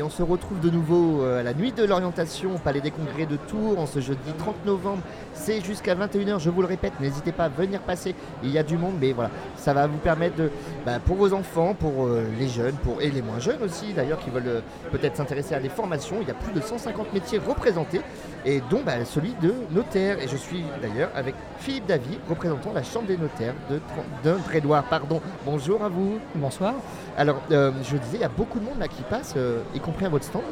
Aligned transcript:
Et 0.00 0.02
on 0.02 0.08
se 0.08 0.22
retrouve 0.22 0.60
de 0.60 0.70
nouveau 0.70 1.22
euh, 1.22 1.40
à 1.40 1.42
la 1.42 1.52
nuit 1.52 1.72
de 1.72 1.84
l'orientation 1.84 2.54
au 2.54 2.58
Palais 2.58 2.80
des 2.80 2.90
Congrès 2.90 3.26
de 3.26 3.36
Tours 3.36 3.78
en 3.78 3.84
ce 3.84 4.00
jeudi 4.00 4.32
30 4.38 4.64
novembre. 4.64 5.02
C'est 5.34 5.62
jusqu'à 5.62 5.94
21h, 5.94 6.38
je 6.38 6.48
vous 6.48 6.62
le 6.62 6.68
répète, 6.68 6.94
n'hésitez 7.00 7.32
pas 7.32 7.44
à 7.44 7.48
venir 7.50 7.80
passer. 7.80 8.14
Il 8.42 8.50
y 8.50 8.56
a 8.56 8.62
du 8.62 8.78
monde, 8.78 8.94
mais 8.98 9.12
voilà, 9.12 9.30
ça 9.56 9.74
va 9.74 9.86
vous 9.86 9.98
permettre 9.98 10.36
de, 10.36 10.50
bah, 10.86 11.00
pour 11.04 11.16
vos 11.16 11.34
enfants, 11.34 11.74
pour 11.74 12.06
euh, 12.06 12.24
les 12.38 12.48
jeunes, 12.48 12.76
pour, 12.76 13.02
et 13.02 13.10
les 13.10 13.20
moins 13.20 13.40
jeunes 13.40 13.62
aussi 13.62 13.92
d'ailleurs, 13.92 14.18
qui 14.20 14.30
veulent 14.30 14.48
euh, 14.48 14.60
peut-être 14.90 15.16
s'intéresser 15.16 15.54
à 15.54 15.60
des 15.60 15.68
formations. 15.68 16.16
Il 16.22 16.28
y 16.28 16.30
a 16.30 16.34
plus 16.34 16.54
de 16.54 16.62
150 16.62 17.12
métiers 17.12 17.38
représentés, 17.38 18.00
et 18.46 18.62
dont 18.70 18.80
bah, 18.84 19.04
celui 19.04 19.34
de 19.42 19.52
notaire. 19.70 20.18
Et 20.18 20.28
je 20.28 20.36
suis 20.36 20.64
d'ailleurs 20.80 21.10
avec 21.14 21.34
Philippe 21.58 21.84
Davy, 21.84 22.18
représentant 22.26 22.72
la 22.72 22.82
Chambre 22.82 23.06
des 23.06 23.18
notaires 23.18 23.54
de 23.68 23.80
d'Indre-et-Loire. 24.24 24.84
Pardon, 24.84 25.20
bonjour 25.44 25.84
à 25.84 25.90
vous. 25.90 26.18
Bonsoir. 26.34 26.74
Alors, 27.18 27.42
euh, 27.50 27.70
je 27.82 27.96
disais, 27.98 28.16
il 28.16 28.20
y 28.20 28.24
a 28.24 28.30
beaucoup 28.30 28.58
de 28.60 28.64
monde 28.64 28.78
là 28.78 28.88
qui 28.88 29.02
passe, 29.02 29.34
y 29.74 29.80
à 30.04 30.08
votre 30.08 30.24
stand. 30.24 30.42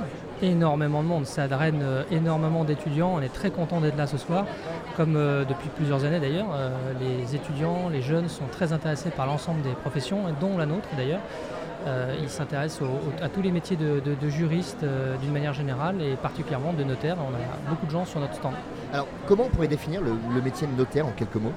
Énormément 0.42 1.02
de 1.02 1.08
monde, 1.08 1.26
ça 1.26 1.48
draine 1.48 1.80
euh, 1.82 2.02
énormément 2.10 2.64
d'étudiants. 2.64 3.12
On 3.16 3.20
est 3.20 3.32
très 3.32 3.50
content 3.50 3.80
d'être 3.80 3.96
là 3.96 4.06
ce 4.06 4.18
soir, 4.18 4.46
comme 4.96 5.16
euh, 5.16 5.44
depuis 5.44 5.68
plusieurs 5.68 6.04
années 6.04 6.20
d'ailleurs. 6.20 6.48
Euh, 6.54 6.70
les 7.00 7.34
étudiants, 7.34 7.88
les 7.88 8.02
jeunes 8.02 8.28
sont 8.28 8.46
très 8.50 8.72
intéressés 8.72 9.10
par 9.10 9.26
l'ensemble 9.26 9.62
des 9.62 9.70
professions, 9.70 10.20
dont 10.40 10.56
la 10.56 10.66
nôtre 10.66 10.88
d'ailleurs. 10.96 11.20
Euh, 11.88 12.14
au- 12.80 12.84
au- 12.84 13.24
à 13.24 13.28
tous 13.28 13.40
les 13.42 13.50
métiers 13.50 13.76
de, 13.76 14.00
de, 14.00 14.14
de 14.14 14.28
juristes 14.28 14.82
euh, 14.82 15.16
d'une 15.16 15.32
manière 15.32 15.54
générale 15.54 15.96
et 16.02 16.16
particulièrement 16.16 16.72
de 16.72 16.84
notaire. 16.84 17.16
On 17.18 17.34
a 17.34 17.70
beaucoup 17.70 17.86
de 17.86 17.90
gens 17.90 18.04
sur 18.04 18.20
notre 18.20 18.34
stand. 18.34 18.52
Alors, 18.92 19.06
comment 19.26 19.44
on 19.46 19.48
pourrait 19.48 19.68
définir 19.68 20.00
le, 20.02 20.12
le 20.34 20.42
métier 20.42 20.66
de 20.66 20.72
notaire 20.76 21.06
en 21.06 21.12
quelques 21.12 21.36
mots? 21.36 21.52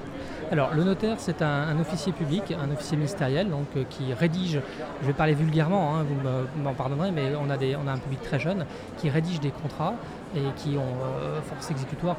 Alors, 0.50 0.74
le 0.74 0.84
notaire, 0.84 1.16
c'est 1.18 1.42
un, 1.42 1.46
un 1.68 1.78
officier 1.80 2.12
public, 2.12 2.54
un 2.58 2.70
officier 2.70 2.96
ministériel, 2.96 3.48
donc 3.50 3.66
euh, 3.76 3.84
qui 3.88 4.12
rédige, 4.14 4.60
je 5.02 5.06
vais 5.06 5.12
parler 5.12 5.34
vulgairement, 5.34 5.96
hein, 5.96 6.04
vous 6.08 6.14
me- 6.14 6.46
vous 6.54 6.62
m'en 6.62 6.74
pardonnerez, 6.74 7.10
mais 7.10 7.32
on 7.40 7.50
a, 7.50 7.56
des, 7.56 7.76
on 7.76 7.86
a 7.86 7.92
un 7.92 7.98
public 7.98 8.22
très 8.22 8.38
jeune 8.38 8.64
qui 8.98 9.10
rédige 9.10 9.40
des 9.40 9.50
contrats 9.50 9.94
et 10.34 10.42
qui 10.56 10.76
ont 10.76 10.96
euh, 11.04 11.40
force 11.42 11.70
exécutoire 11.70 12.16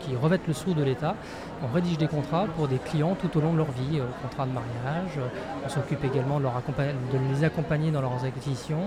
qui 0.00 0.16
revêtent 0.16 0.46
le 0.46 0.52
sceau 0.52 0.72
de 0.74 0.82
l'État. 0.82 1.14
On 1.62 1.72
rédige 1.72 1.98
des 1.98 2.08
contrats 2.08 2.46
pour 2.56 2.68
des 2.68 2.78
clients 2.78 3.14
tout 3.14 3.36
au 3.36 3.40
long 3.40 3.52
de 3.52 3.58
leur 3.58 3.70
vie, 3.70 4.00
euh, 4.00 4.04
contrats 4.22 4.46
de 4.46 4.52
mariage. 4.52 5.18
euh, 5.18 5.28
on 5.64 5.68
s'occupe 5.68 6.04
également 6.04 6.40
de, 6.40 6.46
les 7.30 7.44
accompagner 7.44 7.90
dans 7.90 8.00
leurs 8.00 8.24
acquisitions, 8.24 8.86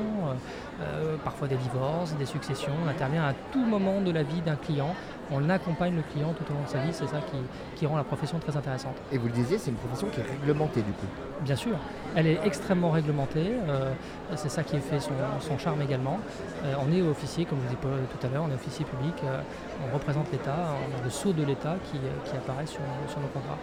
parfois 1.23 1.47
des 1.47 1.55
divorces, 1.55 2.15
des 2.17 2.25
successions. 2.25 2.73
On 2.85 2.89
intervient 2.89 3.23
à 3.23 3.33
tout 3.51 3.65
moment 3.65 4.01
de 4.01 4.11
la 4.11 4.23
vie 4.23 4.41
d'un 4.41 4.55
client. 4.55 4.93
On 5.31 5.49
accompagne 5.49 5.95
le 5.95 6.03
client 6.13 6.33
tout 6.33 6.43
au 6.51 6.55
long 6.55 6.63
de 6.63 6.69
sa 6.69 6.79
vie. 6.79 6.93
C'est 6.93 7.07
ça 7.07 7.17
qui, 7.17 7.37
qui 7.75 7.85
rend 7.85 7.97
la 7.97 8.03
profession 8.03 8.39
très 8.39 8.55
intéressante. 8.55 8.95
Et 9.11 9.17
vous 9.17 9.27
le 9.27 9.33
disiez, 9.33 9.57
c'est 9.57 9.71
une 9.71 9.77
profession 9.77 10.07
qui 10.07 10.19
est 10.19 10.23
réglementée 10.23 10.81
du 10.81 10.91
coup. 10.91 11.07
Bien 11.41 11.55
sûr, 11.55 11.77
elle 12.15 12.27
est 12.27 12.39
extrêmement 12.45 12.91
réglementée, 12.91 13.51
euh, 13.67 13.91
c'est 14.35 14.49
ça 14.49 14.63
qui 14.63 14.77
fait 14.79 14.99
son, 14.99 15.11
son 15.41 15.57
charme 15.57 15.81
également. 15.81 16.19
Euh, 16.63 16.73
on 16.79 16.93
est 16.95 17.01
officier, 17.01 17.43
comme 17.43 17.59
je 17.59 17.63
vous 17.63 17.75
disais 17.75 18.07
tout 18.17 18.25
à 18.25 18.29
l'heure, 18.29 18.45
on 18.47 18.51
est 18.51 18.55
officier 18.55 18.85
public, 18.85 19.15
euh, 19.23 19.41
on 19.85 19.93
représente 19.93 20.31
l'État, 20.31 20.55
on 20.89 21.01
a 21.01 21.03
le 21.03 21.09
sceau 21.09 21.33
de 21.33 21.43
l'État 21.43 21.75
qui, 21.91 21.97
qui 22.23 22.37
apparaît 22.37 22.65
sur, 22.65 22.81
sur 23.09 23.19
nos 23.19 23.27
contrats. 23.27 23.57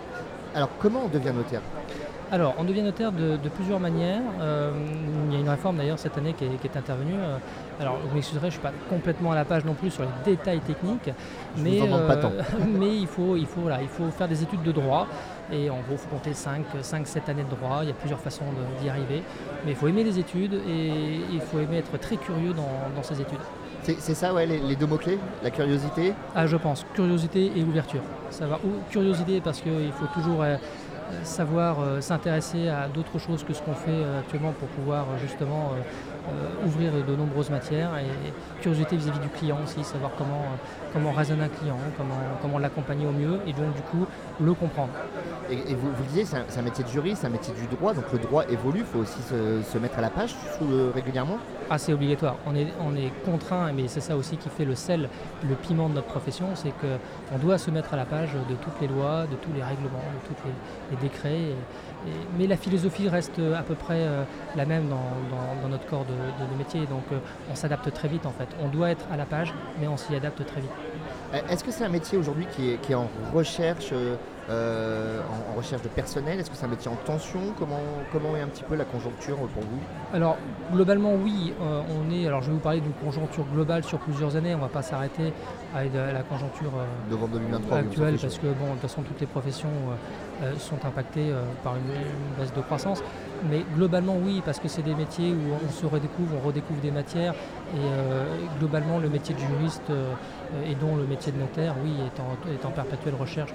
Alors, 0.55 0.69
comment 0.79 1.01
on 1.07 1.09
devient 1.09 1.33
notaire? 1.35 1.63
Alors, 2.31 2.55
on 2.59 2.65
devient 2.65 2.83
notaire 2.83 3.13
de, 3.13 3.37
de 3.37 3.49
plusieurs 3.51 3.81
manières. 3.81 4.23
Euh, 4.41 4.71
il 5.29 5.35
y 5.35 5.37
a 5.37 5.41
une 5.41 5.49
réforme 5.49 5.77
d'ailleurs 5.77 5.99
cette 5.99 6.17
année 6.17 6.33
qui 6.35 6.45
est, 6.45 6.59
qui 6.61 6.67
est 6.67 6.77
intervenue. 6.77 7.15
Alors, 7.81 7.99
vous 8.07 8.15
m'excuserez, 8.15 8.43
je 8.43 8.47
ne 8.47 8.51
suis 8.53 8.61
pas 8.61 8.73
complètement 8.89 9.33
à 9.33 9.35
la 9.35 9.45
page 9.45 9.65
non 9.65 9.75
plus 9.75 9.91
sur 9.91 10.03
les 10.03 10.33
détails 10.33 10.61
techniques, 10.61 11.11
Je 11.57 11.63
mais, 11.63 11.79
vous 11.79 11.83
en 11.83 11.87
demande 11.87 12.07
pas 12.07 12.17
euh, 12.17 12.23
tant. 12.23 12.33
mais 12.79 12.97
il, 12.97 13.07
faut, 13.07 13.37
il, 13.37 13.47
faut, 13.47 13.69
il 13.81 13.89
faut 13.89 14.11
faire 14.11 14.29
des 14.29 14.43
études 14.43 14.63
de 14.63 14.73
droit. 14.73 15.07
Et 15.53 15.69
en 15.69 15.77
gros, 15.77 15.93
il 15.93 15.99
faut 15.99 16.09
compter 16.09 16.33
5-7 16.33 17.31
années 17.31 17.45
de 17.45 17.51
droit. 17.51 17.81
Il 17.83 17.89
y 17.89 17.91
a 17.91 17.95
plusieurs 17.95 18.21
façons 18.21 18.45
d'y 18.81 18.89
arriver. 18.89 19.23
Mais 19.65 19.73
il 19.73 19.77
faut 19.77 19.89
aimer 19.89 20.05
les 20.05 20.19
études 20.19 20.55
et 20.55 21.21
il 21.31 21.41
faut 21.41 21.59
aimer 21.59 21.79
être 21.79 21.99
très 21.99 22.17
curieux 22.17 22.53
dans, 22.55 22.69
dans 22.97 23.03
ces 23.03 23.21
études. 23.21 23.41
C'est 23.83 24.15
ça, 24.15 24.33
ouais, 24.33 24.47
les, 24.47 24.61
les 24.61 24.77
deux 24.77 24.87
mots-clés 24.87 25.19
La 25.43 25.51
curiosité? 25.51 26.15
Ah, 26.37 26.47
je 26.47 26.57
pense, 26.57 26.87
curiosité 26.95 27.51
et 27.57 27.65
ouverture. 27.65 28.03
Savoir, 28.31 28.61
ou 28.65 28.71
curiosité 28.91 29.41
parce 29.41 29.61
qu'il 29.61 29.91
faut 29.93 30.07
toujours 30.15 30.43
euh, 30.43 30.57
savoir 31.25 31.81
euh, 31.81 32.01
s'intéresser 32.01 32.69
à 32.69 32.89
d'autres 32.89 33.19
choses 33.19 33.45
que 33.45 33.53
ce 33.53 33.63
qu'on 33.63 33.75
fait 33.75 33.91
euh, 33.91 34.21
actuellement 34.21 34.53
pour 34.53 34.69
pouvoir 34.69 35.03
euh, 35.03 35.19
justement 35.21 35.73
ouvrir 36.65 36.93
de 36.93 37.17
nombreuses 37.17 37.51
matières. 37.51 37.91
Et 37.99 38.33
curiosité 38.61 38.97
vis-à-vis 38.97 39.19
du 39.19 39.29
client 39.29 39.59
aussi, 39.65 39.83
savoir 39.83 40.13
comment, 40.17 40.45
comment 40.93 41.11
raisonne 41.11 41.41
un 41.41 41.49
client, 41.49 41.77
comment, 41.97 42.15
comment 42.41 42.59
l'accompagner 42.59 43.07
au 43.07 43.11
mieux 43.11 43.41
et 43.47 43.53
donc 43.53 43.75
du 43.75 43.83
coup 43.83 44.07
le 44.41 44.55
comprendre. 44.55 44.93
Et, 45.51 45.55
et 45.55 45.75
vous, 45.75 45.91
vous 45.91 46.03
le 46.03 46.09
disiez, 46.09 46.25
c'est 46.25 46.59
un, 46.59 46.63
métier 46.63 46.85
de 46.85 46.89
juriste, 46.89 47.23
c'est 47.23 47.27
un 47.27 47.31
métier 47.31 47.53
du 47.55 47.67
droit, 47.67 47.93
donc 47.93 48.05
le 48.13 48.19
droit 48.21 48.45
évolue, 48.49 48.81
il 48.81 48.85
faut 48.85 49.01
aussi 49.01 49.21
se, 49.23 49.63
se 49.63 49.79
mettre 49.79 49.99
à 49.99 50.01
la 50.01 50.11
page 50.11 50.37
régulièrement? 50.95 51.39
Ah, 51.71 51.79
c'est 51.79 51.93
obligatoire. 51.93 52.37
On 52.47 52.55
est, 52.55 52.69
on 52.81 52.95
est 52.95 53.11
contraint, 53.25 53.73
mais 53.73 53.89
c'est 53.89 54.01
ça 54.01 54.17
aussi 54.17 54.37
qui 54.37 54.49
fait 54.49 54.65
le 54.65 54.75
sel, 54.75 55.09
le 55.49 55.55
piment 55.55 55.89
de 55.89 55.95
notre 55.95 56.07
profession, 56.07 56.49
c'est 56.55 56.73
qu'on 56.73 57.39
doit 57.39 57.59
se 57.59 57.71
mettre 57.71 57.95
à 57.95 57.97
la 57.97 58.05
page 58.05 58.35
de 58.35 58.55
toutes 58.57 58.81
les 58.81 58.89
lois, 58.89 59.27
de 59.27 59.37
tous 59.37 59.53
les 59.55 59.63
règlements, 59.63 60.05
de 60.23 60.29
tous 60.29 60.35
les, 60.45 60.53
les 60.91 61.02
décrets. 61.03 61.41
et- 61.41 62.09
et- 62.09 62.27
mais 62.39 62.47
la 62.49 62.57
philosophie 62.57 63.09
reste 63.09 63.39
à 63.39 63.63
peu 63.63 63.75
près 63.75 64.01
euh, 64.01 64.25
la 64.57 64.65
même 64.65 64.89
dans, 64.89 65.69
notre 65.69 65.87
corps 65.87 66.05
de, 66.05 66.59
métier, 66.59 66.81
donc 66.87 67.05
euh, 67.13 67.19
on 67.51 67.55
s'adapte 67.55 67.93
très 67.93 68.09
vite 68.09 68.27
en 68.27 68.33
fait. 68.33 68.49
On 68.63 68.69
doit 68.69 68.91
être 68.91 69.05
à 69.13 69.17
la 69.17 69.25
page, 69.25 69.55
mais 69.81 69.87
on 69.87 69.97
s'y 69.97 70.15
adapte 70.15 70.45
très 70.45 70.61
vite. 70.61 70.71
Euh, 71.35 71.39
Est-ce 71.49 71.63
que 71.65 71.71
c'est 71.71 71.85
un 71.85 71.89
métier 71.89 72.19
aujourd'hui 72.19 72.47
qui 72.57 72.71
est 72.93 72.95
en 72.95 73.09
recherche, 73.33 73.93
euh, 74.51 75.21
en, 75.21 75.53
en 75.53 75.57
recherche 75.57 75.83
de 75.83 75.89
personnel 75.89 76.41
Est-ce 76.41 76.51
que 76.51 76.57
c'est 76.57 76.65
un 76.65 76.69
métier 76.69 76.91
en 76.91 76.97
tension? 76.97 77.39
Comment, 77.59 77.79
comment 78.11 78.37
est 78.37 78.41
un 78.41 78.49
petit 78.49 78.65
peu 78.65 78.75
la 78.75 78.85
conjoncture 78.85 79.37
pour 79.37 79.63
vous? 79.63 79.79
Alors 80.13 80.37
globalement 80.73 81.15
oui, 81.15 81.55
euh, 81.61 81.81
on 81.97 82.13
est. 82.13 82.27
Alors 82.27 82.43
je 82.43 82.49
vais 82.49 82.55
vous 82.55 82.59
parler 82.59 82.81
d'une 82.81 82.93
conjoncture 82.93 83.45
globale 83.53 83.85
sur 83.85 83.99
plusieurs 84.01 84.35
années. 84.35 84.53
On 84.55 84.59
ne 84.59 84.63
va 84.63 84.69
pas 84.69 84.83
s'arrêter 84.83 85.33
à 85.75 85.85
la 85.85 86.23
conjoncture 86.23 86.73
euh, 86.77 87.11
Novembre 87.11 87.35
2023 87.35 87.61
oui, 87.61 87.63
on 87.63 87.69
s'en 87.69 87.89
actuelle 87.89 88.19
parce 88.21 88.39
que 88.39 88.47
bon, 88.49 88.67
de 88.67 88.71
toute 88.73 88.81
façon 88.81 89.03
toutes 89.03 89.21
les 89.21 89.27
professions 89.27 89.69
sont 90.59 90.85
impactées 90.85 91.33
par 91.63 91.77
une, 91.77 91.83
une 91.83 92.43
baisse 92.43 92.53
de 92.53 92.61
croissance. 92.63 93.01
Mais 93.49 93.65
globalement 93.77 94.17
oui, 94.21 94.43
parce 94.45 94.59
que 94.59 94.67
c'est 94.67 94.83
des 94.83 94.95
métiers 94.95 95.33
où 95.33 95.67
on 95.67 95.71
se 95.71 95.87
redécouvre, 95.87 96.35
on 96.43 96.47
redécouvre 96.47 96.81
des 96.81 96.91
matières 96.91 97.35
et 97.75 98.59
globalement 98.59 98.99
le 98.99 99.09
métier 99.09 99.35
de 99.37 99.41
juriste 99.41 99.91
et 100.69 100.75
dont 100.75 100.97
le 100.97 101.05
métier 101.05 101.31
de 101.33 101.39
notaire, 101.39 101.75
oui, 101.85 101.93
est 101.93 102.21
en, 102.21 102.53
est 102.53 102.67
en 102.67 102.71
perpétuelle 102.71 103.15
recherche 103.15 103.53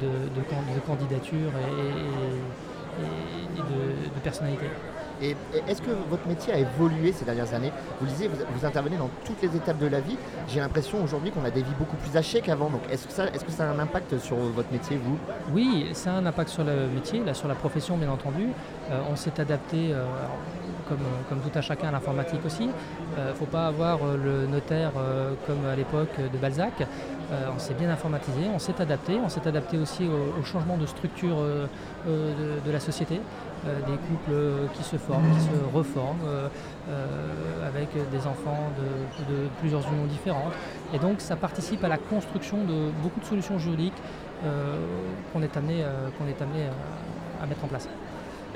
de, 0.01 0.07
de 0.35 0.41
can- 0.49 0.65
de 0.75 0.79
candidature 0.79 1.51
et 1.57 3.01
de, 3.57 4.13
de 4.15 4.19
personnalité. 4.23 4.65
Et 5.21 5.35
est-ce 5.67 5.81
que 5.81 5.91
votre 6.09 6.27
métier 6.27 6.53
a 6.53 6.57
évolué 6.57 7.11
ces 7.11 7.25
dernières 7.25 7.53
années 7.53 7.71
Vous 7.99 8.07
disiez, 8.07 8.27
vous, 8.27 8.65
intervenez 8.65 8.97
dans 8.97 9.09
toutes 9.23 9.41
les 9.41 9.55
étapes 9.55 9.77
de 9.77 9.87
la 9.87 9.99
vie. 9.99 10.17
J'ai 10.47 10.59
l'impression 10.59 11.03
aujourd'hui 11.03 11.31
qu'on 11.31 11.43
a 11.43 11.51
des 11.51 11.61
vies 11.61 11.75
beaucoup 11.77 11.95
plus 11.97 12.17
hachées 12.17 12.41
qu'avant. 12.41 12.69
Donc 12.69 12.81
est-ce 12.91 13.07
que, 13.07 13.13
ça, 13.13 13.27
est-ce 13.27 13.45
que 13.45 13.51
ça 13.51 13.69
a 13.69 13.73
un 13.73 13.79
impact 13.79 14.17
sur 14.17 14.37
votre 14.37 14.71
métier, 14.71 14.97
vous? 14.97 15.17
Oui, 15.53 15.89
ça 15.93 16.13
a 16.13 16.15
un 16.15 16.25
impact 16.25 16.49
sur 16.49 16.63
le 16.63 16.87
métier, 16.87 17.23
là, 17.23 17.33
sur 17.33 17.47
la 17.47 17.55
profession 17.55 17.97
bien 17.97 18.09
entendu. 18.09 18.47
Euh, 18.89 18.99
on 19.11 19.15
s'est 19.15 19.39
adapté, 19.39 19.93
euh, 19.93 20.05
comme, 20.89 20.97
euh, 20.97 21.29
comme 21.29 21.39
tout 21.39 21.57
à 21.57 21.61
chacun, 21.61 21.89
à 21.89 21.91
l'informatique 21.91 22.43
aussi. 22.45 22.69
Il 23.17 23.23
ne 23.23 23.33
faut 23.33 23.45
pas 23.45 23.67
avoir 23.67 23.99
euh, 24.03 24.17
le 24.17 24.47
notaire 24.47 24.91
euh, 24.97 25.33
comme 25.45 25.65
à 25.65 25.75
l'époque 25.75 26.15
de 26.17 26.37
Balzac. 26.37 26.73
Euh, 27.31 27.47
on 27.55 27.59
s'est 27.59 27.73
bien 27.73 27.89
informatisé, 27.89 28.41
on 28.53 28.59
s'est 28.59 28.79
adapté. 28.79 29.13
On 29.23 29.29
s'est 29.29 29.47
adapté 29.47 29.77
aussi 29.77 30.03
au, 30.05 30.39
au 30.39 30.43
changement 30.43 30.77
de 30.77 30.85
structure 30.85 31.37
euh, 31.39 31.65
euh, 32.07 32.57
de, 32.65 32.71
la 32.71 32.79
société. 32.79 33.21
Euh, 33.67 33.79
des 33.85 33.93
couples 33.93 34.31
euh, 34.31 34.65
qui 34.73 34.83
se 34.83 34.97
forment, 34.97 35.10
qui 35.19 35.41
se 35.41 35.75
reforment, 35.75 36.17
euh, 36.25 36.47
euh, 36.89 37.67
avec 37.67 37.89
des 38.11 38.27
enfants 38.27 38.69
de, 38.77 39.33
de 39.33 39.47
plusieurs 39.59 39.81
unions 39.91 40.05
différentes. 40.05 40.53
Et 40.93 40.99
donc 40.99 41.21
ça 41.21 41.35
participe 41.35 41.83
à 41.83 41.87
la 41.87 41.97
construction 41.97 42.57
de 42.63 42.91
beaucoup 43.01 43.19
de 43.19 43.25
solutions 43.25 43.57
juridiques 43.59 43.93
euh, 44.45 44.75
qu'on 45.33 45.41
est 45.41 45.55
amené, 45.57 45.83
qu'on 46.17 46.27
est 46.27 46.41
amené 46.41 46.67
à 47.41 47.45
mettre 47.45 47.63
en 47.63 47.67
place. 47.67 47.87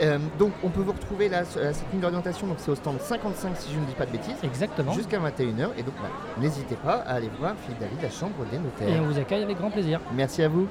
Euh, 0.02 0.18
Donc 0.38 0.52
on 0.64 0.70
peut 0.70 0.82
vous 0.82 0.92
retrouver 0.92 1.30
là, 1.30 1.40
à 1.40 1.44
cette 1.46 1.90
ligne 1.92 2.02
d'orientation, 2.02 2.48
donc 2.48 2.58
c'est 2.60 2.70
au 2.72 2.76
stand 2.76 3.00
55 3.00 3.56
si 3.56 3.74
je 3.74 3.80
ne 3.80 3.86
dis 3.86 3.94
pas 3.94 4.06
de 4.06 4.12
bêtises. 4.12 4.36
Exactement. 4.44 4.92
Jusqu'à 4.92 5.20
21h. 5.20 5.70
Et 5.78 5.84
donc 5.84 5.94
bah, 6.02 6.10
n'hésitez 6.38 6.76
pas 6.76 6.96
à 7.08 7.14
aller 7.14 7.30
voir 7.40 7.54
Philippe 7.64 7.80
David, 7.80 8.02
la 8.02 8.10
chambre 8.10 8.34
des 8.52 8.58
Et 8.58 8.60
notaires. 8.60 9.02
on 9.02 9.06
vous 9.12 9.18
accueille 9.20 9.44
avec 9.44 9.58
grand 9.58 9.72
plaisir. 9.72 10.02
Merci 10.14 10.44
à 10.44 10.50
vous. 10.50 10.68